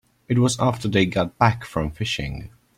It 0.27 0.39
was 0.39 0.59
after 0.59 0.87
they 0.87 1.05
got 1.05 1.37
back 1.37 1.63
from 1.63 1.91
fishing. 1.91 2.49